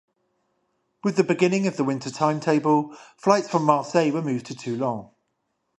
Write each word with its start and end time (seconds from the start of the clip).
With 1.03 1.15
the 1.15 1.23
beginning 1.23 1.67
of 1.67 1.77
the 1.77 1.83
winter 1.83 2.09
timetable, 2.09 2.97
flights 3.17 3.49
from 3.51 3.65
Marseille 3.65 4.11
were 4.11 4.23
moved 4.23 4.47
to 4.47 4.55
Toulon. 4.55 5.09